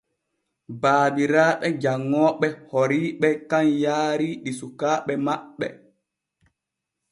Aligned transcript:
Baabiraaɓe 0.81 1.67
janŋooɓe 1.81 2.47
horiiɓe 2.71 3.29
kan 3.49 3.67
yaari 3.83 4.27
ɗi 4.43 4.51
sukaaɓe 4.59 5.13
maɓɓe. 5.25 5.67